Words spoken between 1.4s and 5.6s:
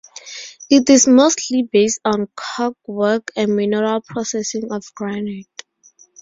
based on cork work and mineral processing of granite.